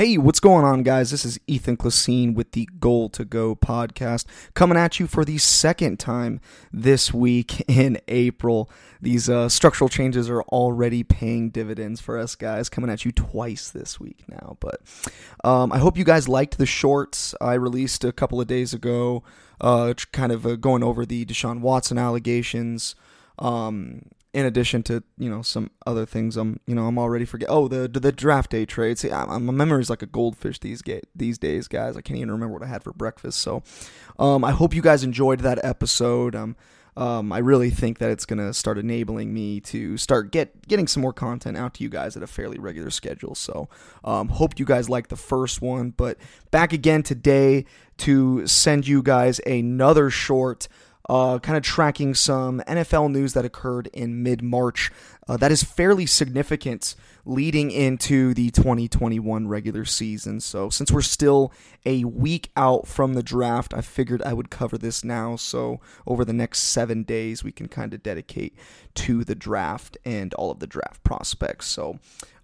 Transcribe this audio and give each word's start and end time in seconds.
Hey, 0.00 0.16
what's 0.16 0.40
going 0.40 0.64
on, 0.64 0.82
guys? 0.82 1.10
This 1.10 1.26
is 1.26 1.38
Ethan 1.46 1.76
Klasine 1.76 2.34
with 2.34 2.52
the 2.52 2.66
Goal 2.78 3.10
to 3.10 3.22
Go 3.22 3.54
podcast, 3.54 4.24
coming 4.54 4.78
at 4.78 4.98
you 4.98 5.06
for 5.06 5.26
the 5.26 5.36
second 5.36 5.98
time 6.00 6.40
this 6.72 7.12
week 7.12 7.60
in 7.68 7.98
April. 8.08 8.70
These 9.02 9.28
uh, 9.28 9.50
structural 9.50 9.90
changes 9.90 10.30
are 10.30 10.40
already 10.44 11.02
paying 11.02 11.50
dividends 11.50 12.00
for 12.00 12.16
us, 12.16 12.34
guys, 12.34 12.70
coming 12.70 12.88
at 12.88 13.04
you 13.04 13.12
twice 13.12 13.68
this 13.68 14.00
week 14.00 14.24
now. 14.26 14.56
But 14.58 14.80
um, 15.44 15.70
I 15.70 15.76
hope 15.76 15.98
you 15.98 16.04
guys 16.04 16.30
liked 16.30 16.56
the 16.56 16.64
shorts 16.64 17.34
I 17.38 17.52
released 17.52 18.02
a 18.02 18.10
couple 18.10 18.40
of 18.40 18.46
days 18.46 18.72
ago, 18.72 19.22
uh, 19.60 19.92
kind 20.12 20.32
of 20.32 20.46
uh, 20.46 20.56
going 20.56 20.82
over 20.82 21.04
the 21.04 21.26
Deshaun 21.26 21.60
Watson 21.60 21.98
allegations. 21.98 22.94
Um, 23.38 24.06
in 24.32 24.46
addition 24.46 24.82
to 24.84 25.02
you 25.18 25.28
know 25.28 25.42
some 25.42 25.70
other 25.86 26.06
things 26.06 26.36
i'm 26.36 26.60
you 26.66 26.74
know 26.74 26.86
i'm 26.86 26.98
already 26.98 27.24
forget 27.24 27.48
oh 27.50 27.66
the 27.68 27.88
the 27.88 28.12
draft 28.12 28.50
day 28.50 28.64
trade. 28.64 28.98
See 28.98 29.08
my 29.08 29.38
memory 29.38 29.80
is 29.80 29.90
like 29.90 30.02
a 30.02 30.06
goldfish 30.06 30.58
these 30.60 30.82
ga- 30.82 31.02
these 31.14 31.38
days 31.38 31.68
guys. 31.68 31.96
I 31.96 32.00
can't 32.00 32.16
even 32.16 32.30
remember 32.30 32.54
what 32.54 32.62
i 32.62 32.66
had 32.66 32.84
for 32.84 32.92
breakfast. 32.92 33.40
So 33.40 33.62
um, 34.18 34.44
i 34.44 34.50
hope 34.52 34.74
you 34.74 34.82
guys 34.82 35.04
enjoyed 35.04 35.40
that 35.40 35.64
episode. 35.64 36.34
Um, 36.34 36.56
um, 36.96 37.32
I 37.32 37.38
really 37.38 37.70
think 37.70 37.98
that 37.98 38.10
it's 38.10 38.26
gonna 38.26 38.52
start 38.52 38.76
enabling 38.78 39.32
me 39.32 39.60
to 39.62 39.96
start 39.96 40.32
get 40.32 40.66
getting 40.68 40.86
some 40.86 41.02
more 41.02 41.12
content 41.12 41.56
out 41.56 41.74
to 41.74 41.82
you 41.82 41.88
guys 41.88 42.16
at 42.16 42.22
a 42.22 42.26
fairly 42.26 42.58
regular 42.58 42.90
schedule. 42.90 43.34
So, 43.34 43.68
um, 44.04 44.28
hope 44.28 44.58
you 44.58 44.64
guys 44.64 44.90
like 44.90 45.08
the 45.08 45.16
first 45.16 45.62
one, 45.62 45.90
but 45.90 46.18
back 46.50 46.72
again 46.72 47.02
today 47.02 47.64
to 47.98 48.46
send 48.46 48.88
you 48.88 49.02
guys 49.02 49.40
another 49.46 50.10
short 50.10 50.68
uh, 51.10 51.40
kind 51.40 51.56
of 51.56 51.64
tracking 51.64 52.14
some 52.14 52.60
NFL 52.68 53.10
news 53.10 53.32
that 53.32 53.44
occurred 53.44 53.88
in 53.88 54.22
mid 54.22 54.42
March. 54.42 54.92
Uh, 55.28 55.36
that 55.36 55.50
is 55.50 55.64
fairly 55.64 56.06
significant 56.06 56.94
leading 57.24 57.72
into 57.72 58.32
the 58.32 58.50
2021 58.50 59.48
regular 59.48 59.84
season. 59.84 60.38
So, 60.38 60.70
since 60.70 60.92
we're 60.92 61.02
still 61.02 61.52
a 61.84 62.04
week 62.04 62.52
out 62.56 62.86
from 62.86 63.14
the 63.14 63.24
draft, 63.24 63.74
I 63.74 63.80
figured 63.80 64.22
I 64.22 64.32
would 64.32 64.50
cover 64.50 64.78
this 64.78 65.02
now. 65.02 65.34
So, 65.34 65.80
over 66.06 66.24
the 66.24 66.32
next 66.32 66.60
seven 66.60 67.02
days, 67.02 67.42
we 67.42 67.50
can 67.50 67.66
kind 67.66 67.92
of 67.92 68.04
dedicate 68.04 68.54
to 68.94 69.24
the 69.24 69.34
draft 69.34 69.98
and 70.04 70.32
all 70.34 70.52
of 70.52 70.60
the 70.60 70.68
draft 70.68 71.02
prospects. 71.02 71.66
So, 71.66 71.98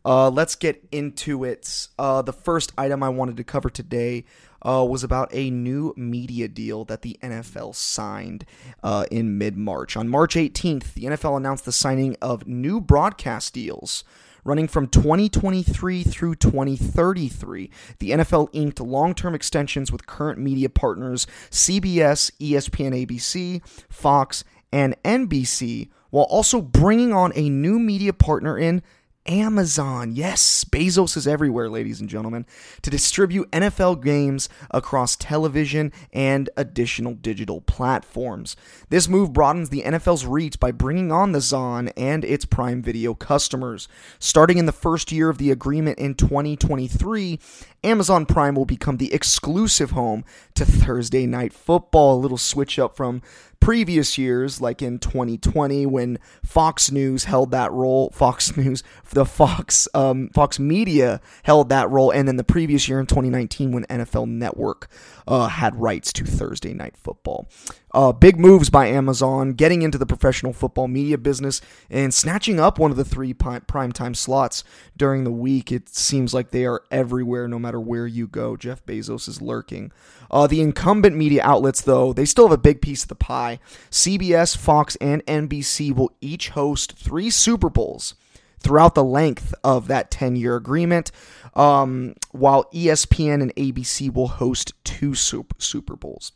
uh, 0.04 0.30
let's 0.30 0.56
get 0.56 0.84
into 0.90 1.44
it. 1.44 1.88
Uh, 2.00 2.22
the 2.22 2.32
first 2.32 2.72
item 2.76 3.04
I 3.04 3.10
wanted 3.10 3.36
to 3.36 3.44
cover 3.44 3.70
today 3.70 4.24
uh, 4.64 4.84
was 4.88 5.04
about 5.04 5.28
a 5.32 5.50
new 5.50 5.92
media 5.96 6.48
deal 6.48 6.84
that 6.84 7.02
the 7.02 7.18
NFL 7.22 7.74
signed 7.74 8.44
uh, 8.82 9.06
in 9.10 9.38
mid 9.38 9.56
March. 9.56 9.96
On 9.96 10.08
March 10.08 10.34
18th, 10.34 10.94
the 10.94 11.04
NFL 11.04 11.36
announced 11.36 11.64
the 11.64 11.72
signing 11.72 12.16
of 12.20 12.46
new 12.46 12.80
broadcast 12.80 13.54
deals. 13.54 14.04
Running 14.44 14.68
from 14.68 14.86
2023 14.86 16.04
through 16.04 16.36
2033, 16.36 17.68
the 17.98 18.10
NFL 18.12 18.48
inked 18.52 18.78
long 18.78 19.12
term 19.12 19.34
extensions 19.34 19.90
with 19.90 20.06
current 20.06 20.38
media 20.38 20.68
partners 20.68 21.26
CBS, 21.50 22.30
ESPN 22.38 23.06
ABC, 23.06 23.60
Fox, 23.90 24.44
and 24.70 24.94
NBC, 25.02 25.88
while 26.10 26.26
also 26.26 26.62
bringing 26.62 27.12
on 27.12 27.32
a 27.34 27.48
new 27.48 27.80
media 27.80 28.12
partner 28.12 28.56
in 28.56 28.84
Amazon. 29.26 30.12
Yes, 30.12 30.64
Bezos 30.64 31.16
is 31.16 31.26
everywhere, 31.26 31.68
ladies 31.68 32.00
and 32.00 32.08
gentlemen, 32.08 32.46
to 32.82 32.90
distribute 32.90 33.50
NFL 33.50 34.02
games 34.02 34.48
across 34.70 35.16
television 35.16 35.92
and 36.12 36.50
additional 36.56 37.14
digital 37.14 37.60
platforms. 37.60 38.56
This 38.88 39.08
move 39.08 39.32
broadens 39.32 39.70
the 39.70 39.82
NFL's 39.82 40.26
reach 40.26 40.60
by 40.60 40.72
bringing 40.72 41.10
on 41.12 41.32
the 41.32 41.40
Zon 41.40 41.88
and 41.96 42.24
its 42.24 42.44
Prime 42.44 42.82
Video 42.82 43.14
customers. 43.14 43.88
Starting 44.18 44.58
in 44.58 44.66
the 44.66 44.72
first 44.72 45.12
year 45.12 45.28
of 45.28 45.38
the 45.38 45.50
agreement 45.50 45.98
in 45.98 46.14
2023, 46.14 47.38
Amazon 47.84 48.26
Prime 48.26 48.54
will 48.54 48.64
become 48.64 48.96
the 48.96 49.12
exclusive 49.12 49.90
home 49.92 50.24
to 50.54 50.64
Thursday 50.64 51.26
Night 51.26 51.52
Football. 51.52 52.16
A 52.16 52.20
little 52.20 52.38
switch 52.38 52.78
up 52.78 52.96
from 52.96 53.22
previous 53.60 54.18
years, 54.18 54.60
like 54.60 54.82
in 54.82 54.98
2020 54.98 55.86
when 55.86 56.18
Fox 56.44 56.90
News 56.90 57.24
held 57.24 57.50
that 57.50 57.72
role, 57.72 58.10
Fox 58.10 58.56
News, 58.56 58.82
the 59.10 59.24
Fox 59.24 59.88
um, 59.94 60.30
Fox 60.30 60.58
Media 60.58 61.20
held 61.42 61.68
that 61.68 61.90
role, 61.90 62.10
and 62.10 62.26
then 62.26 62.36
the 62.36 62.44
previous 62.44 62.88
year 62.88 63.00
in 63.00 63.06
2019 63.06 63.72
when 63.72 63.84
NFL 63.84 64.28
Network 64.28 64.88
uh, 65.26 65.48
had 65.48 65.76
rights 65.76 66.12
to 66.14 66.24
Thursday 66.24 66.74
Night 66.74 66.96
Football. 66.96 67.48
Uh, 67.96 68.12
big 68.12 68.38
moves 68.38 68.68
by 68.68 68.88
Amazon, 68.88 69.54
getting 69.54 69.80
into 69.80 69.96
the 69.96 70.04
professional 70.04 70.52
football 70.52 70.86
media 70.86 71.16
business 71.16 71.62
and 71.88 72.12
snatching 72.12 72.60
up 72.60 72.78
one 72.78 72.90
of 72.90 72.96
the 72.98 73.06
three 73.06 73.32
prime 73.32 73.90
time 73.90 74.12
slots 74.12 74.64
during 74.98 75.24
the 75.24 75.32
week. 75.32 75.72
It 75.72 75.88
seems 75.88 76.34
like 76.34 76.50
they 76.50 76.66
are 76.66 76.82
everywhere, 76.90 77.48
no 77.48 77.58
matter 77.58 77.80
where 77.80 78.06
you 78.06 78.26
go. 78.26 78.54
Jeff 78.54 78.84
Bezos 78.84 79.28
is 79.28 79.40
lurking. 79.40 79.92
Uh, 80.30 80.46
the 80.46 80.60
incumbent 80.60 81.16
media 81.16 81.42
outlets, 81.42 81.80
though, 81.80 82.12
they 82.12 82.26
still 82.26 82.48
have 82.48 82.52
a 82.52 82.58
big 82.58 82.82
piece 82.82 83.02
of 83.02 83.08
the 83.08 83.14
pie. 83.14 83.60
CBS, 83.90 84.54
Fox, 84.54 84.96
and 84.96 85.24
NBC 85.24 85.96
will 85.96 86.12
each 86.20 86.50
host 86.50 86.98
three 86.98 87.30
Super 87.30 87.70
Bowls 87.70 88.14
throughout 88.60 88.94
the 88.94 89.04
length 89.04 89.54
of 89.64 89.88
that 89.88 90.10
10 90.10 90.36
year 90.36 90.56
agreement, 90.56 91.12
um, 91.54 92.14
while 92.32 92.64
ESPN 92.74 93.40
and 93.40 93.56
ABC 93.56 94.12
will 94.12 94.28
host 94.28 94.74
two 94.84 95.14
Super 95.14 95.96
Bowls. 95.96 96.32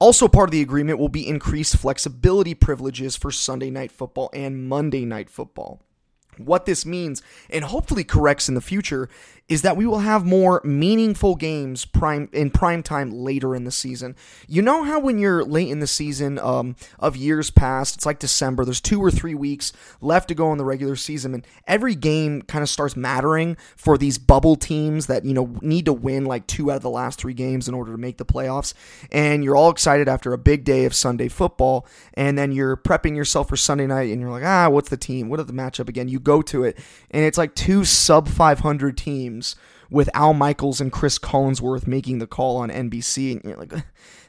Also, 0.00 0.28
part 0.28 0.48
of 0.48 0.52
the 0.52 0.62
agreement 0.62 0.98
will 0.98 1.08
be 1.08 1.26
increased 1.26 1.76
flexibility 1.76 2.54
privileges 2.54 3.16
for 3.16 3.32
Sunday 3.32 3.70
night 3.70 3.90
football 3.90 4.30
and 4.32 4.68
Monday 4.68 5.04
night 5.04 5.28
football. 5.28 5.80
What 6.36 6.66
this 6.66 6.86
means, 6.86 7.20
and 7.50 7.64
hopefully 7.64 8.04
corrects 8.04 8.48
in 8.48 8.54
the 8.54 8.60
future, 8.60 9.08
is 9.48 9.62
that 9.62 9.78
we 9.78 9.86
will 9.86 10.00
have 10.00 10.26
more 10.26 10.60
meaningful 10.62 11.34
games 11.34 11.86
prime 11.86 12.28
in 12.32 12.50
prime 12.50 12.82
time 12.82 13.10
later 13.10 13.54
in 13.54 13.64
the 13.64 13.70
season. 13.70 14.14
You 14.46 14.60
know 14.60 14.84
how 14.84 15.00
when 15.00 15.18
you're 15.18 15.42
late 15.42 15.68
in 15.68 15.80
the 15.80 15.86
season 15.86 16.38
um, 16.38 16.76
of 16.98 17.16
years 17.16 17.50
past, 17.50 17.96
it's 17.96 18.04
like 18.04 18.18
December. 18.18 18.66
There's 18.66 18.80
two 18.80 19.02
or 19.02 19.10
three 19.10 19.34
weeks 19.34 19.72
left 20.02 20.28
to 20.28 20.34
go 20.34 20.52
in 20.52 20.58
the 20.58 20.66
regular 20.66 20.96
season, 20.96 21.32
and 21.32 21.46
every 21.66 21.94
game 21.94 22.42
kind 22.42 22.62
of 22.62 22.68
starts 22.68 22.94
mattering 22.94 23.56
for 23.74 23.96
these 23.96 24.18
bubble 24.18 24.54
teams 24.54 25.06
that 25.06 25.24
you 25.24 25.32
know 25.32 25.56
need 25.62 25.86
to 25.86 25.94
win 25.94 26.26
like 26.26 26.46
two 26.46 26.70
out 26.70 26.76
of 26.76 26.82
the 26.82 26.90
last 26.90 27.18
three 27.18 27.34
games 27.34 27.68
in 27.68 27.74
order 27.74 27.92
to 27.92 27.98
make 27.98 28.18
the 28.18 28.26
playoffs. 28.26 28.74
And 29.10 29.42
you're 29.42 29.56
all 29.56 29.70
excited 29.70 30.08
after 30.08 30.34
a 30.34 30.38
big 30.38 30.64
day 30.64 30.84
of 30.84 30.94
Sunday 30.94 31.28
football, 31.28 31.86
and 32.12 32.36
then 32.36 32.52
you're 32.52 32.76
prepping 32.76 33.16
yourself 33.16 33.48
for 33.48 33.56
Sunday 33.56 33.86
night, 33.86 34.10
and 34.10 34.20
you're 34.20 34.30
like, 34.30 34.44
ah, 34.44 34.68
what's 34.68 34.90
the 34.90 34.98
team? 34.98 35.30
What 35.30 35.40
is 35.40 35.46
the 35.46 35.54
matchup 35.54 35.88
again? 35.88 36.08
You 36.08 36.20
go 36.20 36.42
to 36.42 36.64
it, 36.64 36.78
and 37.10 37.24
it's 37.24 37.38
like 37.38 37.54
two 37.54 37.86
sub 37.86 38.28
500 38.28 38.98
teams 38.98 39.37
games 39.38 39.56
with 39.90 40.10
Al 40.14 40.34
Michaels 40.34 40.80
and 40.80 40.92
Chris 40.92 41.18
Collinsworth 41.18 41.86
making 41.86 42.18
the 42.18 42.26
call 42.26 42.58
on 42.58 42.68
NBC, 42.70 43.32
and 43.32 43.44
you're 43.44 43.56
like, 43.56 43.72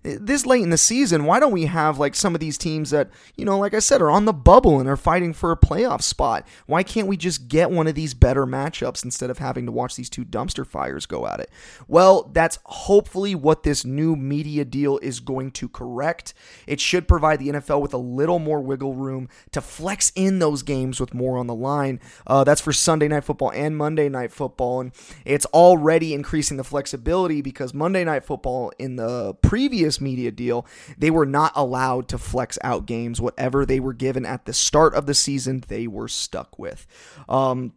this 0.04 0.46
late 0.46 0.64
in 0.64 0.70
the 0.70 0.78
season, 0.78 1.26
why 1.26 1.40
don't 1.40 1.52
we 1.52 1.66
have 1.66 2.00
like 2.00 2.16
some 2.16 2.34
of 2.34 2.40
these 2.40 2.58
teams 2.58 2.92
that, 2.92 3.10
you 3.36 3.46
know, 3.46 3.58
like 3.58 3.74
I 3.74 3.80
said, 3.80 4.02
are 4.02 4.10
on 4.12 4.26
the 4.26 4.34
bubble 4.34 4.80
and 4.80 4.88
are 4.88 4.98
fighting 4.98 5.34
for 5.34 5.52
a 5.52 5.58
playoff 5.58 6.02
spot? 6.02 6.48
Why 6.66 6.84
can't 6.84 7.08
we 7.08 7.18
just 7.18 7.48
get 7.48 7.72
one 7.72 7.88
of 7.88 7.96
these 7.96 8.14
better 8.14 8.46
matchups 8.46 9.04
instead 9.04 9.30
of 9.30 9.40
having 9.40 9.66
to 9.66 9.72
watch 9.72 9.96
these 9.96 10.10
two 10.10 10.26
dumpster 10.26 10.66
fires 10.66 11.06
go 11.06 11.28
at 11.28 11.40
it? 11.40 11.50
Well, 11.88 12.30
that's 12.34 12.60
hopefully 12.66 13.36
what 13.36 13.64
this 13.64 13.84
new 13.84 14.16
media 14.16 14.66
deal 14.66 14.98
is 15.00 15.20
going 15.20 15.52
to 15.52 15.68
correct. 15.68 16.34
It 16.68 16.80
should 16.80 17.08
provide 17.08 17.40
the 17.40 17.50
NFL 17.50 17.82
with 17.82 17.94
a 17.94 17.98
little 17.98 18.40
more 18.40 18.62
wiggle 18.62 18.96
room 18.96 19.30
to 19.52 19.62
flex 19.62 20.12
in 20.16 20.40
those 20.40 20.64
games 20.64 21.00
with 21.00 21.14
more 21.14 21.38
on 21.38 21.48
the 21.48 21.56
line. 21.56 22.00
Uh, 22.26 22.44
that's 22.44 22.62
for 22.62 22.74
Sunday 22.74 23.08
night 23.08 23.24
football 23.24 23.52
and 23.52 23.76
Monday 23.76 24.10
night 24.10 24.32
football. 24.32 24.82
And 24.82 24.92
it's 25.26 25.46
already 25.48 26.14
increasing 26.14 26.58
the 26.58 26.64
flexibility 26.64 27.42
because 27.42 27.74
Monday 27.74 28.04
night 28.04 28.24
football 28.24 28.72
in 28.80 28.96
the 28.96 29.34
previous 29.42 29.89
media 30.02 30.32
deal, 30.32 30.66
they 30.98 31.10
were 31.10 31.26
not 31.26 31.54
allowed 31.56 32.08
to 32.10 32.18
flex 32.18 32.58
out 32.64 32.86
games. 32.86 33.22
Whatever 33.22 33.66
they 33.66 33.80
were 33.80 33.94
given 33.94 34.26
at 34.26 34.46
the 34.46 34.54
start 34.54 34.94
of 34.94 35.06
the 35.06 35.14
season, 35.14 35.64
they 35.68 35.88
were 35.88 36.08
stuck 36.08 36.60
with. 36.60 36.86
Um, 37.28 37.74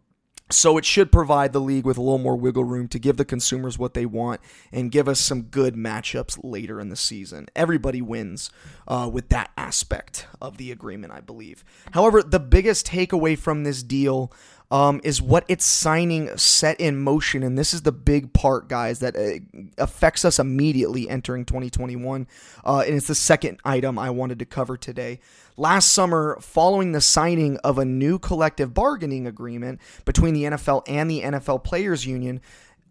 so 0.51 0.77
it 0.77 0.85
should 0.85 1.11
provide 1.11 1.51
the 1.51 1.61
league 1.61 1.85
with 1.85 1.97
a 1.97 2.01
little 2.01 2.19
more 2.19 2.35
wiggle 2.35 2.63
room 2.63 2.87
to 2.89 2.99
give 2.99 3.17
the 3.17 3.25
consumers 3.25 3.79
what 3.79 3.93
they 3.93 4.05
want 4.05 4.39
and 4.71 4.91
give 4.91 5.07
us 5.07 5.19
some 5.19 5.43
good 5.43 5.75
matchups 5.75 6.39
later 6.43 6.79
in 6.79 6.89
the 6.89 6.95
season. 6.95 7.47
Everybody 7.55 8.01
wins 8.01 8.51
uh, 8.87 9.09
with 9.11 9.29
that 9.29 9.51
aspect 9.57 10.27
of 10.41 10.57
the 10.57 10.71
agreement, 10.71 11.13
I 11.13 11.21
believe. 11.21 11.63
However, 11.91 12.21
the 12.21 12.39
biggest 12.39 12.87
takeaway 12.87 13.37
from 13.37 13.63
this 13.63 13.81
deal 13.83 14.31
um, 14.71 15.01
is 15.03 15.21
what 15.21 15.45
it's 15.47 15.65
signing 15.65 16.35
set 16.37 16.79
in 16.79 16.97
motion. 16.97 17.43
And 17.43 17.57
this 17.57 17.73
is 17.73 17.83
the 17.83 17.91
big 17.91 18.33
part, 18.33 18.67
guys, 18.67 18.99
that 18.99 19.15
uh, 19.15 19.61
affects 19.77 20.25
us 20.25 20.39
immediately 20.39 21.09
entering 21.09 21.45
2021. 21.45 22.27
Uh, 22.65 22.83
and 22.85 22.95
it's 22.95 23.07
the 23.07 23.15
second 23.15 23.59
item 23.63 23.99
I 23.99 24.09
wanted 24.09 24.39
to 24.39 24.45
cover 24.45 24.77
today. 24.77 25.19
Last 25.57 25.91
summer, 25.91 26.37
following 26.41 26.93
the 26.93 27.01
signing 27.01 27.57
of 27.57 27.77
a 27.77 27.85
new 27.85 28.17
collective 28.17 28.73
bargaining 28.73 29.27
agreement 29.27 29.79
between 30.05 30.33
the 30.33 30.43
NFL 30.43 30.83
and 30.87 31.09
the 31.09 31.21
NFL 31.21 31.63
Players 31.63 32.07
Union, 32.07 32.41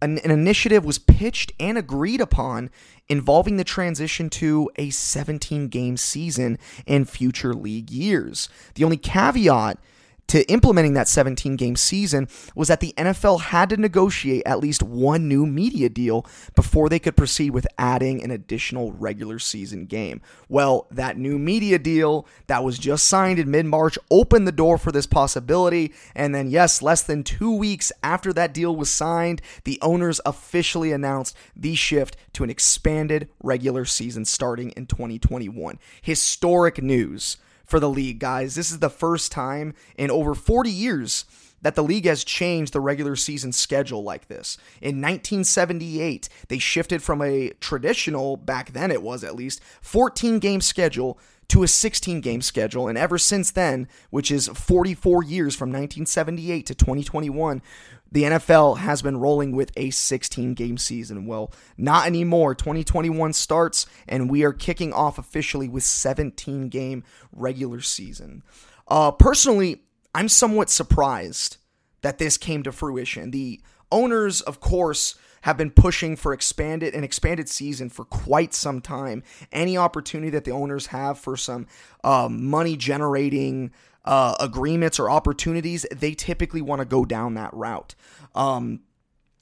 an, 0.01 0.19
an 0.19 0.31
initiative 0.31 0.85
was 0.85 0.99
pitched 0.99 1.53
and 1.59 1.79
agreed 1.79 2.21
upon 2.21 2.71
involving 3.09 3.57
the 3.57 3.65
transition 3.65 4.31
to 4.31 4.71
a 4.77 4.91
17 4.91 5.69
game 5.69 5.97
season 5.97 6.59
in 6.87 7.05
future 7.05 7.55
league 7.55 7.91
years. 7.91 8.49
The 8.75 8.85
only 8.85 8.97
caveat 8.97 9.79
to 10.33 10.51
implementing 10.51 10.95
that 10.95 11.09
17 11.09 11.57
game 11.57 11.77
season 11.77 12.27
was 12.55 12.69
that 12.69 12.81
the 12.81 12.95
NFL 12.97 13.43
had 13.43 13.69
to 13.69 13.77
negotiate 13.77 14.43
at 14.47 14.61
least 14.61 14.83
one 14.83 15.29
new 15.29 15.45
media 15.45 15.91
deal 15.91 16.25
before 16.55 16.89
they 16.89 16.99
could 16.99 17.19
proceed 17.19 17.51
with 17.51 17.67
adding 17.77 18.23
an 18.23 18.31
additional 18.31 18.93
regular 18.93 19.39
season 19.39 19.85
game. 19.85 20.23
Well, 20.49 20.87
that 20.91 21.19
new 21.19 21.39
media 21.39 21.79
deal 21.79 22.27
that 22.47 22.65
was 22.65 22.79
just 22.79 23.09
signed 23.09 23.41
in 23.41 23.51
mid 23.51 23.67
March 23.67 23.99
opened 24.11 24.49
the 24.49 24.53
door 24.53 24.79
for 24.79 24.91
this 24.91 25.05
possibility. 25.05 25.93
And 26.15 26.35
then, 26.35 26.49
yes, 26.49 26.81
less 26.81 27.03
than 27.03 27.25
two 27.25 27.55
weeks 27.55 27.93
after 28.03 28.33
that 28.33 28.55
deal 28.55 28.75
was 28.75 28.89
signed, 28.89 29.43
the 29.65 29.79
owners 29.83 30.19
officially 30.25 30.93
announced 30.93 31.37
the 31.55 31.75
shift 31.75 32.17
to 32.33 32.43
an 32.43 32.49
expanded 32.49 33.29
regular 33.43 33.85
season 33.85 34.25
starting 34.25 34.71
in 34.71 34.87
2021. 34.87 35.79
Historic 36.01 36.83
news 36.83 37.37
for 37.73 37.81
the 37.81 37.89
league, 37.89 38.19
guys. 38.19 38.55
This 38.55 38.71
is 38.71 38.81
the 38.81 38.91
first 38.91 39.33
time 39.33 39.73
in 39.97 40.11
over 40.11 40.35
40 40.35 40.71
years 40.71 41.25
that 41.63 41.75
the 41.75 41.83
league 41.83 42.05
has 42.05 42.23
changed 42.23 42.75
the 42.75 42.81
regular 42.81 43.17
season 43.17 43.51
schedule 43.51 44.03
like 44.03 44.29
this. 44.29 44.59
In 44.83 45.01
1978, 45.01 46.29
they 46.49 46.59
shifted 46.59 47.03
from 47.03 47.23
a 47.23 47.49
traditional, 47.61 48.37
back 48.37 48.75
then 48.75 48.91
it 48.91 49.03
was 49.03 49.25
at 49.25 49.35
least, 49.35 49.63
14 49.81 50.39
game 50.39 50.61
schedule 50.61 51.19
to 51.49 51.63
a 51.63 51.69
16 51.69 52.21
game 52.21 52.43
schedule. 52.43 52.89
And 52.89 52.99
ever 52.99 53.17
since 53.17 53.51
then, 53.51 53.89
which 54.11 54.31
is 54.31 54.49
44 54.49 55.25
years 55.25 55.57
from 55.57 55.71
1978 55.71 56.67
to 56.67 56.75
2021, 56.75 57.63
the 58.13 58.25
NFL 58.25 58.79
has 58.79 59.01
been 59.01 59.17
rolling 59.17 59.57
with 59.57 59.73
a 59.75 59.91
16 59.91 60.53
game 60.55 60.77
season. 60.77 61.27
Well, 61.27 61.51
not 61.79 62.07
anymore. 62.07 62.55
2021 62.55 63.33
starts, 63.33 63.87
and 64.07 64.31
we 64.31 64.45
are 64.45 64.53
kicking 64.53 64.93
off 64.93 65.19
officially 65.19 65.69
with 65.69 65.83
17 65.83 66.69
game 66.69 67.05
regular 67.33 67.81
season. 67.81 68.43
Uh, 68.87 69.11
personally, 69.11 69.85
I'm 70.15 70.29
somewhat 70.29 70.69
surprised 70.69 71.57
that 72.03 72.19
this 72.19 72.37
came 72.37 72.63
to 72.65 72.73
fruition. 72.73 73.31
The 73.31 73.63
owners, 73.91 74.43
of 74.43 74.61
course, 74.61 75.15
have 75.43 75.57
been 75.57 75.71
pushing 75.71 76.15
for 76.15 76.33
expanded 76.33 76.95
an 76.95 77.05
expanded 77.05 77.49
season 77.49 77.89
for 77.89 78.05
quite 78.05 78.53
some 78.53 78.81
time. 78.81 79.23
Any 79.51 79.77
opportunity 79.77 80.31
that 80.31 80.45
the 80.45 80.51
owners 80.53 80.89
have 80.89 81.19
for 81.19 81.37
some 81.37 81.67
um, 82.05 82.45
money 82.45 82.77
generating 82.77 83.73
uh, 84.05 84.35
agreements 84.41 84.99
or 84.99 85.11
opportunities, 85.11 85.87
they 85.93 86.15
typically 86.15 86.63
want 86.63 86.81
to 86.81 86.85
go 86.85 87.05
down 87.05 87.35
that 87.35 87.53
route. 87.55 87.95
Um, 88.35 88.81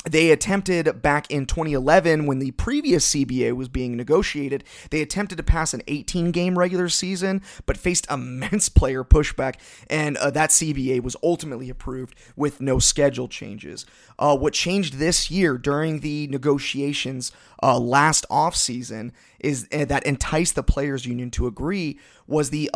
they 0.09 0.31
attempted 0.31 1.03
back 1.03 1.31
in 1.31 1.45
2011 1.45 2.25
when 2.25 2.39
the 2.39 2.53
previous 2.53 3.15
CBA 3.15 3.55
was 3.55 3.69
being 3.69 3.99
negotiated, 3.99 4.65
they 4.91 5.03
attempted 5.03 5.37
to 5.37 5.43
pass 5.43 5.75
an 5.75 5.83
18 5.89 6.31
game 6.31 6.59
regular 6.59 6.89
season, 6.89 7.43
but 7.67 7.77
faced 7.77 8.11
immense 8.11 8.69
player 8.71 9.05
pushback, 9.05 9.57
and 9.91 10.17
uh, 10.17 10.31
that 10.31 10.51
CBA 10.51 11.03
was 11.03 11.17
ultimately 11.23 11.69
approved 11.69 12.15
with 12.35 12.63
no 12.63 12.79
schedule 12.79 13.29
changes. 13.29 13.85
Uh, 14.19 14.37
what 14.37 14.55
changed 14.55 14.95
this 14.95 15.31
year 15.31 15.59
during 15.59 16.01
the 16.01 16.27
negotiations 16.29 17.31
uh, 17.63 17.79
last 17.79 18.25
offseason 18.31 19.13
is 19.39 19.69
uh, 19.71 19.85
that 19.85 20.05
enticed 20.05 20.55
the 20.55 20.63
players 20.63 21.05
union 21.05 21.31
to 21.31 21.47
agree 21.47 21.99
was 22.27 22.49
the 22.49 22.71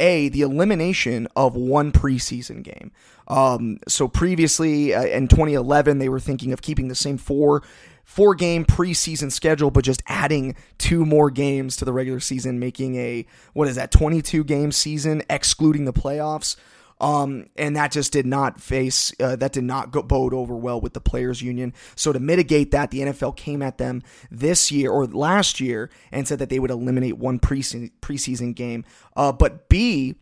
a 0.00 0.28
the 0.28 0.42
elimination 0.42 1.28
of 1.36 1.54
one 1.54 1.92
preseason 1.92 2.62
game. 2.64 2.90
Um, 3.28 3.78
so 3.86 4.08
previously 4.08 4.92
uh, 4.92 5.04
in 5.04 5.28
2011, 5.28 5.98
they 5.98 6.08
were 6.08 6.18
thinking 6.18 6.52
of 6.52 6.62
keeping 6.62 6.88
the 6.88 6.96
same 6.96 7.16
four 7.16 7.62
four 8.04 8.34
game 8.34 8.64
preseason 8.64 9.30
schedule, 9.30 9.70
but 9.70 9.84
just 9.84 10.02
adding 10.08 10.56
two 10.78 11.06
more 11.06 11.30
games 11.30 11.76
to 11.76 11.84
the 11.84 11.92
regular 11.92 12.18
season, 12.18 12.58
making 12.58 12.96
a 12.96 13.24
what 13.52 13.68
is 13.68 13.76
that 13.76 13.92
22 13.92 14.42
game 14.42 14.72
season, 14.72 15.22
excluding 15.30 15.84
the 15.84 15.92
playoffs. 15.92 16.56
Um, 17.00 17.46
and 17.56 17.76
that 17.76 17.92
just 17.92 18.12
did 18.12 18.26
not 18.26 18.60
face 18.60 19.12
uh, 19.20 19.36
that 19.36 19.52
did 19.52 19.64
not 19.64 19.90
go, 19.90 20.02
bode 20.02 20.34
over 20.34 20.54
well 20.54 20.80
with 20.80 20.92
the 20.92 21.00
players 21.00 21.40
union. 21.40 21.72
So 21.96 22.12
to 22.12 22.20
mitigate 22.20 22.72
that, 22.72 22.90
the 22.90 23.00
NFL 23.00 23.36
came 23.36 23.62
at 23.62 23.78
them 23.78 24.02
this 24.30 24.70
year 24.70 24.90
or 24.90 25.06
last 25.06 25.60
year 25.60 25.90
and 26.12 26.28
said 26.28 26.38
that 26.40 26.50
they 26.50 26.58
would 26.58 26.70
eliminate 26.70 27.16
one 27.16 27.38
preseason 27.38 27.90
preseason 28.02 28.54
game. 28.54 28.84
Uh, 29.16 29.32
but 29.32 29.68
B, 29.68 30.16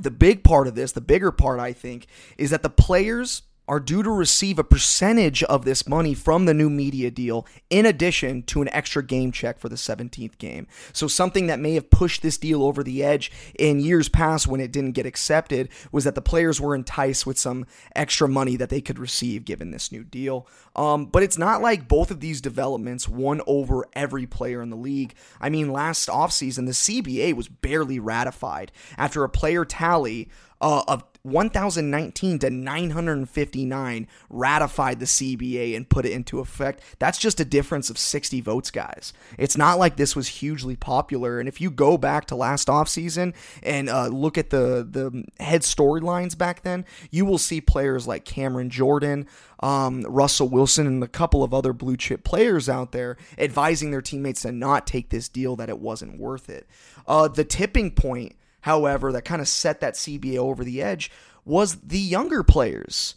the 0.00 0.10
big 0.10 0.42
part 0.42 0.66
of 0.66 0.74
this, 0.74 0.92
the 0.92 1.00
bigger 1.00 1.30
part, 1.30 1.60
I 1.60 1.72
think, 1.72 2.06
is 2.36 2.50
that 2.50 2.62
the 2.62 2.70
players 2.70 3.42
are 3.68 3.80
due 3.80 4.02
to 4.02 4.10
receive 4.10 4.58
a 4.58 4.64
percentage 4.64 5.42
of 5.44 5.64
this 5.64 5.88
money 5.88 6.14
from 6.14 6.44
the 6.44 6.54
new 6.54 6.70
media 6.70 7.10
deal 7.10 7.46
in 7.70 7.86
addition 7.86 8.42
to 8.44 8.62
an 8.62 8.68
extra 8.72 9.02
game 9.02 9.32
check 9.32 9.58
for 9.58 9.68
the 9.68 9.76
17th 9.76 10.38
game. 10.38 10.66
So 10.92 11.08
something 11.08 11.46
that 11.48 11.58
may 11.58 11.74
have 11.74 11.90
pushed 11.90 12.22
this 12.22 12.38
deal 12.38 12.62
over 12.62 12.82
the 12.82 13.02
edge 13.02 13.32
in 13.58 13.80
years 13.80 14.08
past 14.08 14.46
when 14.46 14.60
it 14.60 14.72
didn't 14.72 14.92
get 14.92 15.06
accepted 15.06 15.68
was 15.90 16.04
that 16.04 16.14
the 16.14 16.22
players 16.22 16.60
were 16.60 16.74
enticed 16.74 17.26
with 17.26 17.38
some 17.38 17.66
extra 17.94 18.28
money 18.28 18.56
that 18.56 18.68
they 18.68 18.80
could 18.80 18.98
receive 18.98 19.44
given 19.44 19.70
this 19.70 19.90
new 19.90 20.04
deal. 20.04 20.46
Um, 20.74 21.06
but 21.06 21.22
it's 21.22 21.38
not 21.38 21.62
like 21.62 21.88
both 21.88 22.10
of 22.10 22.20
these 22.20 22.40
developments 22.40 23.08
won 23.08 23.40
over 23.46 23.86
every 23.94 24.26
player 24.26 24.62
in 24.62 24.70
the 24.70 24.76
league. 24.76 25.14
I 25.40 25.48
mean, 25.48 25.72
last 25.72 26.08
offseason, 26.08 26.66
the 26.66 26.72
CBA 26.72 27.34
was 27.34 27.48
barely 27.48 27.98
ratified 27.98 28.70
after 28.96 29.24
a 29.24 29.28
player 29.28 29.64
tally 29.64 30.28
uh, 30.60 30.82
of 30.86 31.04
1019 31.26 32.38
to 32.38 32.50
959 32.50 34.06
ratified 34.30 35.00
the 35.00 35.06
CBA 35.06 35.76
and 35.76 35.88
put 35.88 36.06
it 36.06 36.12
into 36.12 36.38
effect. 36.38 36.80
That's 36.98 37.18
just 37.18 37.40
a 37.40 37.44
difference 37.44 37.90
of 37.90 37.98
60 37.98 38.40
votes, 38.40 38.70
guys. 38.70 39.12
It's 39.36 39.56
not 39.56 39.78
like 39.78 39.96
this 39.96 40.14
was 40.14 40.28
hugely 40.28 40.76
popular. 40.76 41.40
And 41.40 41.48
if 41.48 41.60
you 41.60 41.70
go 41.70 41.98
back 41.98 42.26
to 42.26 42.36
last 42.36 42.68
offseason 42.68 43.34
and 43.62 43.88
uh, 43.88 44.06
look 44.06 44.38
at 44.38 44.50
the, 44.50 44.86
the 44.88 45.24
head 45.42 45.62
storylines 45.62 46.38
back 46.38 46.62
then, 46.62 46.84
you 47.10 47.24
will 47.24 47.38
see 47.38 47.60
players 47.60 48.06
like 48.06 48.24
Cameron 48.24 48.70
Jordan, 48.70 49.26
um, 49.60 50.02
Russell 50.02 50.48
Wilson, 50.48 50.86
and 50.86 51.02
a 51.02 51.08
couple 51.08 51.42
of 51.42 51.52
other 51.52 51.72
blue 51.72 51.96
chip 51.96 52.22
players 52.22 52.68
out 52.68 52.92
there 52.92 53.16
advising 53.36 53.90
their 53.90 54.02
teammates 54.02 54.42
to 54.42 54.52
not 54.52 54.86
take 54.86 55.10
this 55.10 55.28
deal, 55.28 55.56
that 55.56 55.68
it 55.68 55.80
wasn't 55.80 56.20
worth 56.20 56.48
it. 56.48 56.68
Uh, 57.06 57.26
the 57.26 57.44
tipping 57.44 57.90
point 57.90 58.36
however, 58.66 59.12
that 59.12 59.24
kind 59.24 59.40
of 59.40 59.46
set 59.46 59.78
that 59.80 59.94
CBA 59.94 60.38
over 60.38 60.64
the 60.64 60.82
edge 60.82 61.08
was 61.44 61.76
the 61.76 62.00
younger 62.00 62.42
players 62.42 63.14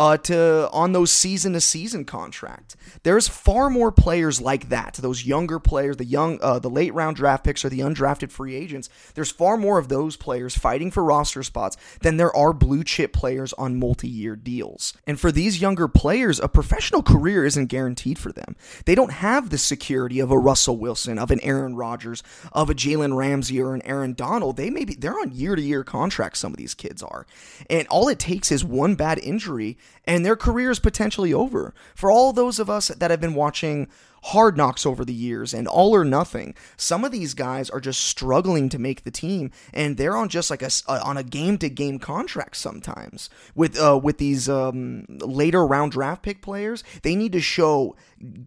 uh, 0.00 0.16
to 0.16 0.66
on 0.72 0.92
those 0.92 1.12
season 1.12 1.52
to 1.52 1.60
season 1.60 2.06
contract. 2.06 2.74
There's 3.02 3.28
far 3.28 3.68
more 3.68 3.92
players 3.92 4.40
like 4.40 4.70
that. 4.70 4.94
Those 4.94 5.26
younger 5.26 5.58
players, 5.58 5.98
the 5.98 6.06
young, 6.06 6.38
uh, 6.40 6.58
the 6.58 6.70
late 6.70 6.94
round 6.94 7.16
draft 7.16 7.44
picks 7.44 7.66
or 7.66 7.68
the 7.68 7.80
undrafted 7.80 8.32
free 8.32 8.54
agents. 8.54 8.88
There's 9.14 9.30
far 9.30 9.58
more 9.58 9.78
of 9.78 9.90
those 9.90 10.16
players 10.16 10.56
fighting 10.56 10.90
for 10.90 11.04
roster 11.04 11.42
spots 11.42 11.76
than 12.00 12.16
there 12.16 12.34
are 12.34 12.54
blue 12.54 12.82
chip 12.82 13.12
players 13.12 13.52
on 13.52 13.78
multi 13.78 14.08
year 14.08 14.36
deals. 14.36 14.94
And 15.06 15.20
for 15.20 15.30
these 15.30 15.60
younger 15.60 15.86
players, 15.86 16.40
a 16.40 16.48
professional 16.48 17.02
career 17.02 17.44
isn't 17.44 17.66
guaranteed 17.66 18.18
for 18.18 18.32
them. 18.32 18.56
They 18.86 18.94
don't 18.94 19.12
have 19.12 19.50
the 19.50 19.58
security 19.58 20.18
of 20.18 20.30
a 20.30 20.38
Russell 20.38 20.78
Wilson, 20.78 21.18
of 21.18 21.30
an 21.30 21.40
Aaron 21.40 21.76
Rodgers, 21.76 22.22
of 22.52 22.70
a 22.70 22.74
Jalen 22.74 23.18
Ramsey 23.18 23.60
or 23.60 23.74
an 23.74 23.82
Aaron 23.82 24.14
Donald. 24.14 24.56
They 24.56 24.70
may 24.70 24.86
be 24.86 24.94
they're 24.94 25.20
on 25.20 25.32
year 25.32 25.56
to 25.56 25.62
year 25.62 25.84
contracts. 25.84 26.40
Some 26.40 26.54
of 26.54 26.56
these 26.56 26.72
kids 26.72 27.02
are, 27.02 27.26
and 27.68 27.86
all 27.88 28.08
it 28.08 28.18
takes 28.18 28.50
is 28.50 28.64
one 28.64 28.94
bad 28.94 29.18
injury 29.18 29.76
and 30.04 30.24
their 30.24 30.36
career 30.36 30.70
is 30.70 30.80
potentially 30.80 31.32
over. 31.32 31.74
For 31.94 32.10
all 32.10 32.32
those 32.32 32.58
of 32.58 32.70
us 32.70 32.88
that 32.88 33.10
have 33.10 33.20
been 33.20 33.34
watching 33.34 33.88
hard 34.22 34.56
knocks 34.56 34.84
over 34.86 35.04
the 35.04 35.14
years 35.14 35.54
and 35.54 35.66
all 35.66 35.94
or 35.94 36.04
nothing. 36.04 36.54
Some 36.76 37.04
of 37.04 37.12
these 37.12 37.34
guys 37.34 37.70
are 37.70 37.80
just 37.80 38.00
struggling 38.00 38.68
to 38.70 38.78
make 38.78 39.02
the 39.02 39.10
team, 39.10 39.50
and 39.72 39.96
they're 39.96 40.16
on 40.16 40.28
just 40.28 40.50
like 40.50 40.62
a 40.62 40.70
on 40.88 41.16
a 41.16 41.22
game 41.22 41.58
to 41.58 41.68
game 41.68 41.98
contract 41.98 42.56
sometimes 42.56 43.30
with 43.54 43.78
uh, 43.80 43.98
with 44.02 44.18
these 44.18 44.48
um, 44.48 45.06
later 45.08 45.66
round 45.66 45.92
draft 45.92 46.22
pick 46.22 46.42
players. 46.42 46.84
They 47.02 47.14
need 47.14 47.32
to 47.32 47.40
show 47.40 47.96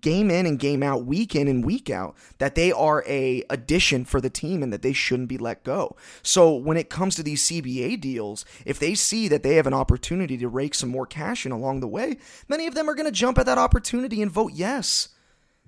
game 0.01 0.29
in 0.29 0.45
and 0.45 0.59
game 0.59 0.83
out, 0.83 1.05
week 1.05 1.35
in 1.35 1.47
and 1.47 1.65
week 1.65 1.89
out, 1.89 2.15
that 2.37 2.55
they 2.55 2.71
are 2.71 3.03
a 3.07 3.43
addition 3.49 4.05
for 4.05 4.21
the 4.21 4.29
team 4.29 4.61
and 4.61 4.71
that 4.71 4.83
they 4.83 4.93
shouldn't 4.93 5.29
be 5.29 5.37
let 5.37 5.63
go. 5.63 5.95
So 6.21 6.53
when 6.53 6.77
it 6.77 6.89
comes 6.89 7.15
to 7.15 7.23
these 7.23 7.43
CBA 7.43 7.99
deals, 7.99 8.45
if 8.65 8.77
they 8.79 8.93
see 8.93 9.27
that 9.29 9.43
they 9.43 9.55
have 9.55 9.67
an 9.67 9.73
opportunity 9.73 10.37
to 10.37 10.47
rake 10.47 10.75
some 10.75 10.89
more 10.89 11.07
cash 11.07 11.45
in 11.45 11.51
along 11.51 11.79
the 11.79 11.87
way, 11.87 12.17
many 12.47 12.67
of 12.67 12.75
them 12.75 12.89
are 12.89 12.95
going 12.95 13.07
to 13.07 13.11
jump 13.11 13.37
at 13.37 13.45
that 13.47 13.57
opportunity 13.57 14.21
and 14.21 14.31
vote 14.31 14.51
yes. 14.53 15.09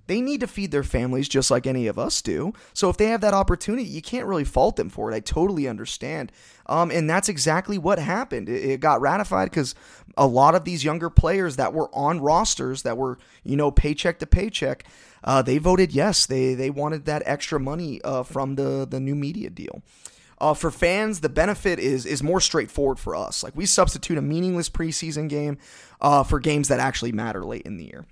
They 0.08 0.22
need 0.22 0.40
to 0.42 0.48
feed 0.48 0.72
their 0.72 0.84
families 0.84 1.28
just 1.28 1.50
like 1.50 1.66
any 1.66 1.88
of 1.88 1.98
us 1.98 2.22
do. 2.22 2.54
So 2.74 2.90
if 2.90 2.98
they 2.98 3.08
have 3.08 3.22
that 3.22 3.34
opportunity, 3.34 3.84
you 3.84 4.02
can't 4.02 4.28
really 4.28 4.44
fault 4.44 4.76
them 4.76 4.90
for 4.90 5.12
it. 5.12 5.16
I 5.16 5.20
totally 5.20 5.68
understand. 5.68 6.32
Um, 6.68 6.92
and 6.92 7.10
that's 7.10 7.30
exactly 7.30 7.78
what 7.78 8.00
happened. 8.00 8.50
It, 8.50 8.64
it 8.64 8.80
got 8.80 9.02
ratified 9.02 9.50
because 9.50 9.76
a 10.18 10.28
lot 10.28 10.56
of 10.56 10.64
these 10.64 10.84
younger 10.84 11.10
players 11.10 11.56
that 11.56 11.74
were 11.74 11.90
on 11.94 12.22
rosters 12.22 12.84
that 12.84 12.98
were, 12.98 13.18
you 13.44 13.56
know, 13.56 13.72
paycheck 13.72 14.20
to 14.20 14.28
paycheck, 14.28 14.86
uh, 15.24 15.42
they 15.42 15.58
voted 15.58 15.92
yes. 15.92 16.26
They 16.26 16.54
they 16.54 16.70
wanted 16.70 17.06
that 17.06 17.24
extra 17.26 17.60
money 17.60 18.02
uh, 18.04 18.24
from 18.24 18.56
the 18.56 18.88
the 18.90 19.00
new 19.00 19.16
media 19.16 19.50
deal. 19.50 19.82
Uh, 20.40 20.54
for 20.54 20.70
fans, 20.70 21.22
the 21.22 21.30
benefit 21.30 21.80
is 21.80 22.06
is 22.06 22.22
more 22.22 22.42
straightforward 22.42 23.00
for 23.00 23.16
us. 23.16 23.44
Like 23.44 23.56
we 23.56 23.66
substitute 23.66 24.18
a 24.18 24.22
meaningless 24.22 24.70
preseason 24.70 25.30
game 25.30 25.58
uh, 26.02 26.24
for 26.24 26.40
games 26.40 26.68
that 26.68 26.80
actually 26.80 27.12
matter 27.12 27.44
late 27.44 27.64
in 27.64 27.78
the 27.78 27.86
year. 27.86 28.06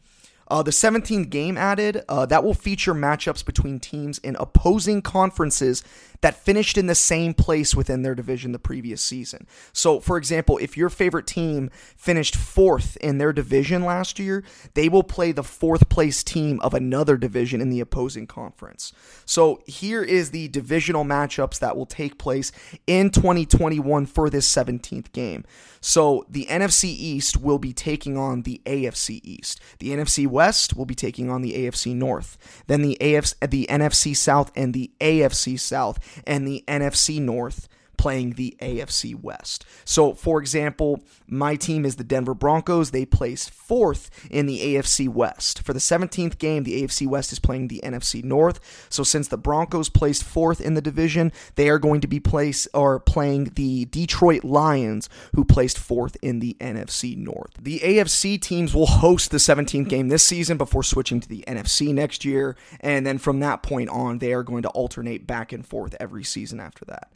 Uh, 0.54 0.62
the 0.62 0.70
17th 0.70 1.32
game 1.32 1.58
added, 1.58 2.04
uh, 2.08 2.28
that 2.28 2.44
will 2.44 2.54
feature 2.54 2.94
matchups 2.94 3.44
between 3.44 3.80
teams 3.80 4.20
in 4.20 4.36
opposing 4.40 5.02
conferences 5.02 5.84
that 6.22 6.36
finished 6.36 6.78
in 6.78 6.86
the 6.86 6.94
same 6.94 7.34
place 7.34 7.74
within 7.74 8.04
their 8.04 8.14
division 8.14 8.52
the 8.52 8.60
previous 8.60 9.02
season. 9.02 9.48
So, 9.74 10.00
for 10.00 10.16
example, 10.16 10.60
if 10.60 10.78
your 10.78 10.90
favorite 10.90 11.26
team 11.26 11.72
finished 11.98 12.36
fourth 12.36 12.98
in 12.98 13.18
their 13.18 13.34
division 13.34 13.84
last 13.84 14.20
year, 14.20 14.44
they 14.76 14.88
will 14.88 15.02
play 15.02 15.32
the 15.32 15.42
fourth 15.42 15.90
place 15.90 16.24
team 16.24 16.60
of 16.60 16.76
another 16.76 17.18
division 17.18 17.60
in 17.60 17.72
the 17.72 17.80
opposing 17.80 18.28
conference. 18.28 18.94
So, 19.26 19.64
here 19.66 20.04
is 20.04 20.30
the 20.30 20.50
divisional 20.50 21.04
matchups 21.04 21.58
that 21.60 21.76
will 21.76 21.88
take 21.88 22.20
place 22.20 22.52
in 22.86 23.10
2021 23.10 24.06
for 24.06 24.30
this 24.30 24.48
17th 24.54 25.12
game. 25.14 25.46
So, 25.86 26.26
the 26.30 26.46
NFC 26.46 26.86
East 26.86 27.36
will 27.36 27.60
be 27.60 27.74
taking 27.74 28.18
on 28.18 28.44
the 28.44 28.62
AFC 28.66 29.20
East. 29.22 29.60
The 29.80 29.90
NFC 29.90 30.26
West 30.26 30.78
will 30.78 30.86
be 30.86 30.96
taking 30.96 31.30
on 31.30 31.42
the 31.42 31.56
AFC 31.56 31.94
North. 31.94 32.38
Then 32.68 32.82
the 32.82 32.98
AFC, 33.02 33.50
the 33.50 33.68
NFC 33.70 34.16
South 34.16 34.50
and 34.56 34.74
the 34.74 34.92
AFC 35.02 35.60
South 35.60 36.00
and 36.26 36.48
the 36.48 36.64
NFC 36.70 37.20
North 37.20 37.68
playing 38.04 38.32
the 38.32 38.54
AFC 38.60 39.16
West. 39.16 39.64
So, 39.86 40.14
for 40.14 40.42
example, 40.42 41.02
my 41.26 41.56
team 41.56 41.86
is 41.86 41.96
the 41.96 42.04
Denver 42.04 42.34
Broncos. 42.34 42.92
They 42.92 43.06
placed 43.06 43.50
fourth 43.50 44.10
in 44.30 44.46
the 44.46 44.60
AFC 44.60 45.08
West. 45.08 45.62
For 45.62 45.72
the 45.72 45.80
17th 45.80 46.38
game, 46.38 46.66
the 46.66 46.84
AFC 46.84 47.08
West 47.08 47.32
is 47.32 47.40
playing 47.40 47.70
the 47.70 47.80
NFC 47.82 48.22
North. 48.22 48.60
So, 48.90 49.04
since 49.04 49.30
the 49.30 49.38
Broncos 49.38 49.88
placed 49.88 50.26
fourth 50.26 50.60
in 50.60 50.74
the 50.74 50.82
division, 50.82 51.32
they 51.56 51.70
are 51.70 51.80
going 51.80 52.02
to 52.02 52.08
be 52.08 52.20
placed 52.20 52.68
or 52.74 53.00
playing 53.00 53.54
the 53.56 53.86
Detroit 53.86 54.44
Lions, 54.44 55.08
who 55.34 55.46
placed 55.46 55.80
fourth 55.80 56.18
in 56.22 56.40
the 56.40 56.58
NFC 56.60 57.16
North. 57.16 57.54
The 57.58 57.80
AFC 57.80 58.38
teams 58.42 58.76
will 58.76 58.88
host 58.88 59.32
the 59.32 59.38
17th 59.38 59.88
game 59.88 60.10
this 60.10 60.24
season 60.24 60.58
before 60.58 60.84
switching 60.84 61.22
to 61.22 61.30
the 61.30 61.46
NFC 61.48 61.94
next 61.94 62.26
year, 62.26 62.58
and 62.82 63.08
then 63.08 63.18
from 63.18 63.40
that 63.40 63.64
point 63.64 63.88
on, 63.88 64.18
they 64.18 64.34
are 64.34 64.44
going 64.44 64.64
to 64.64 64.70
alternate 64.72 65.26
back 65.26 65.54
and 65.54 65.66
forth 65.66 65.96
every 66.02 66.26
season 66.26 66.60
after 66.60 66.84
that 66.84 67.14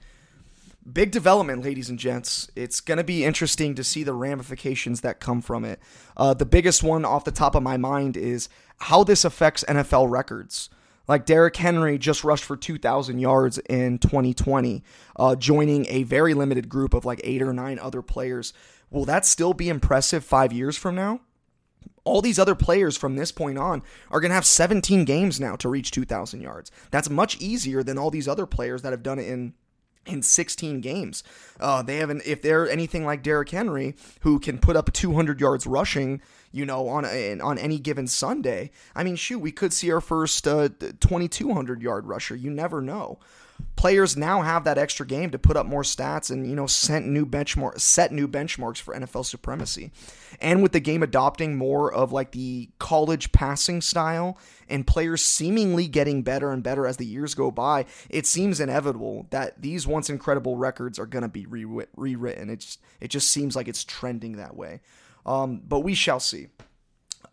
big 0.92 1.12
development, 1.12 1.64
ladies 1.64 1.90
and 1.90 2.00
gents. 2.00 2.50
It's 2.56 2.80
going 2.80 2.98
to 2.98 3.04
be 3.04 3.26
interesting 3.26 3.76
to 3.76 3.84
see 3.84 4.04
the 4.04 4.14
ramifications 4.14 5.02
that 5.02 5.20
come 5.20 5.42
from 5.42 5.66
it. 5.66 5.80
Uh, 6.16 6.34
the 6.34 6.46
biggest 6.46 6.84
one 6.84 7.06
off 7.06 7.26
the 7.26 7.32
top 7.32 7.56
of 7.56 7.64
my 7.64 7.78
mind 7.78 8.16
is 8.18 8.50
how 8.80 9.04
this 9.04 9.26
affects 9.26 9.64
NFL 9.66 10.10
records. 10.10 10.70
Like 11.08 11.26
Derrick 11.26 11.56
Henry 11.56 11.98
just 11.98 12.24
rushed 12.24 12.44
for 12.44 12.58
2,000 12.58 13.20
yards 13.20 13.60
in 13.60 13.98
2020, 13.98 14.84
uh, 15.16 15.36
joining 15.36 15.86
a 15.88 16.04
very 16.04 16.34
limited 16.34 16.68
group 16.68 16.94
of 16.94 17.06
like 17.06 17.22
eight 17.24 17.42
or 17.42 17.54
nine 17.54 17.80
other 17.80 18.02
players. 18.02 18.54
Will 18.90 19.06
that 19.06 19.26
still 19.26 19.54
be 19.54 19.70
impressive 19.70 20.24
five 20.24 20.52
years 20.52 20.78
from 20.78 20.96
now? 20.96 21.22
all 22.04 22.22
these 22.22 22.40
other 22.40 22.56
players 22.56 22.96
from 22.96 23.18
this 23.18 23.34
point 23.34 23.58
on 23.58 23.84
are 24.10 24.22
going 24.22 24.30
to 24.30 24.36
have 24.36 24.46
17 24.46 25.04
games 25.04 25.42
now 25.42 25.58
to 25.58 25.68
reach 25.68 25.92
2,000 25.92 26.40
yards. 26.40 26.72
That's 26.90 27.10
much 27.10 27.38
easier 27.42 27.84
than 27.84 27.98
all 27.98 28.10
these 28.10 28.30
other 28.30 28.46
players 28.46 28.82
that 28.82 28.94
have 28.94 29.04
done 29.04 29.20
it 29.20 29.28
in 29.28 29.54
in 30.08 30.22
16 30.22 30.82
games. 30.82 31.24
Uh, 31.60 31.82
they 31.82 31.98
haven't, 31.98 32.24
if 32.26 32.42
they're 32.42 32.70
anything 32.70 33.06
like 33.06 33.24
Derrick 33.24 33.50
Henry, 33.50 33.96
who 34.22 34.40
can 34.40 34.58
put 34.58 34.76
up 34.76 34.92
200 34.94 35.40
yards 35.40 35.68
rushing, 35.68 36.22
you 36.52 36.66
know, 36.66 36.88
on 36.88 37.06
a, 37.06 37.40
on 37.40 37.58
any 37.58 37.80
given 37.80 38.08
Sunday. 38.08 38.72
I 38.96 39.04
mean, 39.04 39.16
shoot, 39.16 39.40
we 39.40 39.52
could 39.52 39.74
see 39.74 39.92
our 39.92 40.02
first 40.02 40.48
uh, 40.48 40.70
2,200 40.70 41.82
yard 41.82 42.08
rusher. 42.08 42.36
You 42.36 42.50
never 42.50 42.82
know 42.82 43.20
players 43.76 44.18
now 44.18 44.42
have 44.42 44.64
that 44.64 44.78
extra 44.78 45.06
game 45.06 45.30
to 45.30 45.40
put 45.40 45.56
up 45.56 45.66
more 45.66 45.84
stats 45.84 46.32
and 46.32 46.50
you 46.50 46.56
know 46.56 46.68
set 46.68 47.04
new 47.04 47.26
benchmark 47.26 47.80
set 47.80 48.12
new 48.12 48.28
benchmarks 48.28 48.82
for 48.82 48.94
NFL 48.94 49.26
supremacy. 49.26 49.92
And 50.42 50.62
with 50.62 50.72
the 50.72 50.80
game 50.80 51.04
adopting 51.04 51.56
more 51.56 51.92
of 51.92 52.12
like 52.12 52.32
the 52.32 52.70
college 52.80 53.32
passing 53.32 53.82
style 53.82 54.38
and 54.70 54.86
players 54.86 55.22
seemingly 55.22 55.88
getting 55.88 56.22
better 56.22 56.52
and 56.52 56.62
better 56.62 56.86
as 56.86 56.98
the 56.98 57.06
years 57.06 57.34
go 57.34 57.50
by, 57.50 57.86
it 58.10 58.26
seems 58.26 58.60
inevitable 58.60 59.28
that 59.30 59.62
these 59.62 59.88
once 59.88 60.10
incredible 60.10 60.58
records 60.58 61.00
are 61.00 61.06
going 61.06 61.24
to 61.24 61.30
be 61.30 61.46
re- 61.46 61.86
rewritten. 61.96 62.50
It 62.50 62.60
just, 62.60 62.82
it 63.00 63.08
just 63.08 63.30
seems 63.30 63.56
like 63.56 63.68
it's 63.68 63.84
trending 63.84 64.38
that 64.38 64.56
way. 64.56 64.82
Um, 65.26 65.62
but 65.68 65.80
we 65.80 65.94
shall 65.94 66.20
see. 66.20 66.48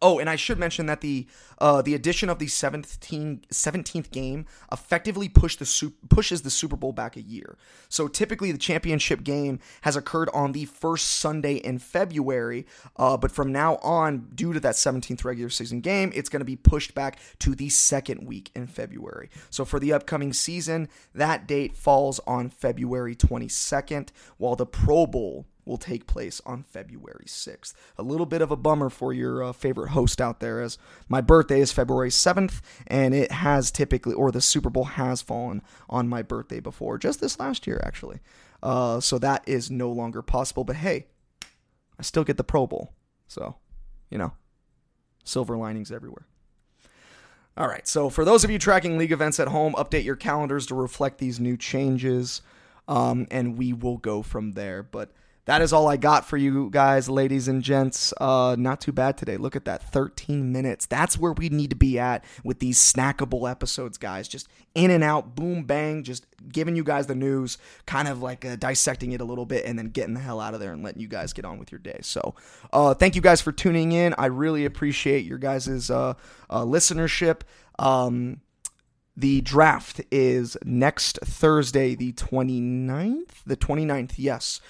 Oh, 0.02 0.18
and 0.18 0.28
I 0.28 0.36
should 0.36 0.58
mention 0.58 0.86
that 0.86 1.00
the 1.00 1.26
uh, 1.58 1.82
the 1.82 1.94
addition 1.94 2.28
of 2.28 2.38
the 2.38 2.46
17th, 2.46 3.46
17th 3.48 4.10
game 4.10 4.44
effectively 4.72 5.28
the 5.28 5.92
pushes 6.08 6.42
the 6.42 6.50
Super 6.50 6.76
Bowl 6.76 6.92
back 6.92 7.16
a 7.16 7.22
year. 7.22 7.56
So 7.88 8.08
typically 8.08 8.52
the 8.52 8.58
championship 8.58 9.22
game 9.22 9.60
has 9.82 9.96
occurred 9.96 10.28
on 10.34 10.52
the 10.52 10.64
first 10.64 11.06
Sunday 11.06 11.54
in 11.54 11.78
February, 11.78 12.66
uh, 12.96 13.16
but 13.16 13.30
from 13.30 13.52
now 13.52 13.76
on, 13.76 14.30
due 14.34 14.52
to 14.52 14.60
that 14.60 14.74
17th 14.74 15.24
regular 15.24 15.50
season 15.50 15.80
game, 15.80 16.12
it's 16.14 16.28
going 16.28 16.40
to 16.40 16.44
be 16.44 16.56
pushed 16.56 16.94
back 16.94 17.18
to 17.38 17.54
the 17.54 17.68
second 17.68 18.26
week 18.26 18.50
in 18.54 18.66
February. 18.66 19.30
So 19.50 19.64
for 19.64 19.78
the 19.78 19.92
upcoming 19.92 20.32
season, 20.32 20.88
that 21.14 21.46
date 21.46 21.76
falls 21.76 22.20
on 22.26 22.50
February 22.50 23.14
22nd, 23.14 24.08
while 24.38 24.56
the 24.56 24.66
Pro 24.66 25.06
Bowl 25.06 25.46
will 25.64 25.78
take 25.78 26.06
place 26.06 26.40
on 26.44 26.62
February 26.62 27.26
6th. 27.26 27.74
A 27.98 28.02
little 28.02 28.26
bit 28.26 28.42
of 28.42 28.50
a 28.50 28.56
bummer 28.56 28.90
for 28.90 29.12
your 29.12 29.42
uh, 29.42 29.52
favorite 29.52 29.90
host 29.90 30.20
out 30.20 30.40
there, 30.40 30.60
as 30.60 30.78
my 31.08 31.20
birthday 31.20 31.60
is 31.60 31.72
February 31.72 32.10
7th, 32.10 32.60
and 32.86 33.14
it 33.14 33.32
has 33.32 33.70
typically, 33.70 34.14
or 34.14 34.30
the 34.30 34.40
Super 34.40 34.70
Bowl 34.70 34.84
has 34.84 35.22
fallen 35.22 35.62
on 35.88 36.08
my 36.08 36.22
birthday 36.22 36.60
before, 36.60 36.98
just 36.98 37.20
this 37.20 37.38
last 37.38 37.66
year, 37.66 37.80
actually. 37.84 38.20
Uh, 38.62 39.00
so 39.00 39.18
that 39.18 39.42
is 39.46 39.70
no 39.70 39.90
longer 39.90 40.22
possible, 40.22 40.64
but 40.64 40.76
hey, 40.76 41.06
I 41.98 42.02
still 42.02 42.24
get 42.24 42.36
the 42.36 42.44
Pro 42.44 42.66
Bowl. 42.66 42.92
So, 43.28 43.56
you 44.10 44.18
know, 44.18 44.32
silver 45.24 45.56
linings 45.56 45.92
everywhere. 45.92 46.26
All 47.56 47.68
right, 47.68 47.86
so 47.86 48.10
for 48.10 48.24
those 48.24 48.42
of 48.42 48.50
you 48.50 48.58
tracking 48.58 48.98
league 48.98 49.12
events 49.12 49.38
at 49.38 49.48
home, 49.48 49.74
update 49.74 50.04
your 50.04 50.16
calendars 50.16 50.66
to 50.66 50.74
reflect 50.74 51.18
these 51.18 51.38
new 51.38 51.56
changes, 51.56 52.42
um, 52.88 53.28
and 53.30 53.56
we 53.56 53.72
will 53.72 53.96
go 53.96 54.22
from 54.22 54.52
there. 54.52 54.82
But 54.82 55.12
that 55.46 55.60
is 55.60 55.72
all 55.72 55.88
I 55.88 55.96
got 55.96 56.26
for 56.26 56.36
you 56.36 56.70
guys, 56.70 57.08
ladies 57.08 57.48
and 57.48 57.62
gents. 57.62 58.14
Uh, 58.18 58.56
not 58.58 58.80
too 58.80 58.92
bad 58.92 59.18
today. 59.18 59.36
Look 59.36 59.54
at 59.54 59.66
that 59.66 59.82
13 59.92 60.50
minutes. 60.50 60.86
That's 60.86 61.18
where 61.18 61.32
we 61.32 61.50
need 61.50 61.70
to 61.70 61.76
be 61.76 61.98
at 61.98 62.24
with 62.42 62.60
these 62.60 62.78
snackable 62.78 63.50
episodes, 63.50 63.98
guys. 63.98 64.26
Just 64.26 64.48
in 64.74 64.90
and 64.90 65.04
out, 65.04 65.34
boom, 65.34 65.64
bang, 65.64 66.02
just 66.02 66.26
giving 66.50 66.76
you 66.76 66.82
guys 66.82 67.06
the 67.06 67.14
news, 67.14 67.58
kind 67.86 68.08
of 68.08 68.22
like 68.22 68.44
uh, 68.44 68.56
dissecting 68.56 69.12
it 69.12 69.20
a 69.20 69.24
little 69.24 69.46
bit, 69.46 69.66
and 69.66 69.78
then 69.78 69.90
getting 69.90 70.14
the 70.14 70.20
hell 70.20 70.40
out 70.40 70.54
of 70.54 70.60
there 70.60 70.72
and 70.72 70.82
letting 70.82 71.02
you 71.02 71.08
guys 71.08 71.32
get 71.32 71.44
on 71.44 71.58
with 71.58 71.70
your 71.70 71.78
day. 71.78 71.98
So, 72.00 72.34
uh, 72.72 72.94
thank 72.94 73.14
you 73.14 73.20
guys 73.20 73.40
for 73.40 73.52
tuning 73.52 73.92
in. 73.92 74.14
I 74.16 74.26
really 74.26 74.64
appreciate 74.64 75.26
your 75.26 75.38
guys' 75.38 75.90
uh, 75.90 76.14
uh, 76.48 76.62
listenership. 76.62 77.40
Um, 77.78 78.40
the 79.16 79.42
draft 79.42 80.00
is 80.10 80.56
next 80.64 81.18
Thursday, 81.22 81.94
the 81.94 82.12
29th? 82.12 83.42
The 83.46 83.56
29th, 83.56 84.14
yes. 84.16 84.60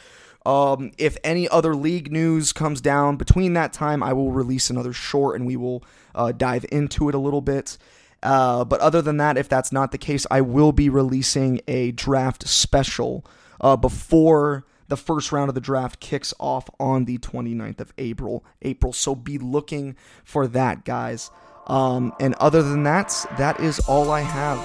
Um, 0.46 0.92
if 0.98 1.16
any 1.24 1.48
other 1.48 1.74
league 1.74 2.12
news 2.12 2.52
comes 2.52 2.80
down 2.80 3.16
between 3.16 3.54
that 3.54 3.72
time, 3.72 4.02
I 4.02 4.12
will 4.12 4.30
release 4.30 4.68
another 4.68 4.92
short 4.92 5.36
and 5.36 5.46
we 5.46 5.56
will 5.56 5.82
uh, 6.14 6.32
dive 6.32 6.66
into 6.70 7.08
it 7.08 7.14
a 7.14 7.18
little 7.18 7.40
bit. 7.40 7.78
Uh, 8.22 8.64
but 8.64 8.80
other 8.80 9.02
than 9.02 9.18
that, 9.18 9.36
if 9.36 9.48
that's 9.48 9.72
not 9.72 9.92
the 9.92 9.98
case, 9.98 10.26
I 10.30 10.40
will 10.40 10.72
be 10.72 10.88
releasing 10.88 11.60
a 11.68 11.92
draft 11.92 12.46
special 12.48 13.24
uh, 13.60 13.76
before 13.76 14.64
the 14.88 14.96
first 14.96 15.32
round 15.32 15.48
of 15.48 15.54
the 15.54 15.60
draft 15.60 16.00
kicks 16.00 16.34
off 16.38 16.68
on 16.78 17.04
the 17.04 17.18
29th 17.18 17.80
of 17.80 17.92
April. 17.98 18.44
April. 18.62 18.92
So 18.92 19.14
be 19.14 19.38
looking 19.38 19.96
for 20.24 20.46
that, 20.48 20.84
guys. 20.84 21.30
Um, 21.66 22.12
and 22.20 22.34
other 22.34 22.62
than 22.62 22.82
that, 22.82 23.14
that 23.38 23.60
is 23.60 23.78
all 23.80 24.10
I 24.10 24.20
have. 24.20 24.62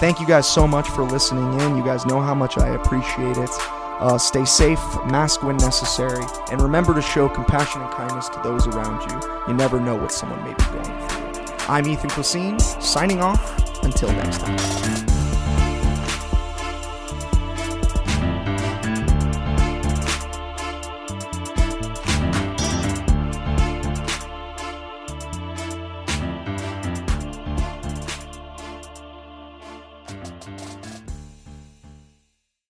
Thank 0.00 0.20
you 0.20 0.26
guys 0.26 0.46
so 0.46 0.66
much 0.66 0.88
for 0.88 1.04
listening 1.04 1.60
in. 1.60 1.76
You 1.76 1.84
guys 1.84 2.04
know 2.04 2.20
how 2.20 2.34
much 2.34 2.58
I 2.58 2.74
appreciate 2.74 3.36
it. 3.38 3.83
Uh, 4.00 4.18
stay 4.18 4.44
safe, 4.44 4.80
mask 5.06 5.42
when 5.42 5.56
necessary, 5.58 6.24
and 6.50 6.60
remember 6.60 6.92
to 6.94 7.02
show 7.02 7.28
compassion 7.28 7.80
and 7.80 7.90
kindness 7.92 8.28
to 8.28 8.40
those 8.42 8.66
around 8.66 9.00
you. 9.10 9.30
You 9.48 9.54
never 9.54 9.80
know 9.80 9.94
what 9.94 10.12
someone 10.12 10.42
may 10.42 10.52
be 10.54 10.64
going 10.64 11.08
through. 11.08 11.44
I'm 11.68 11.86
Ethan 11.86 12.10
Cuisine, 12.10 12.58
signing 12.58 13.20
off. 13.20 13.62
Until 13.84 14.10
next 14.12 14.40
time. 14.40 15.23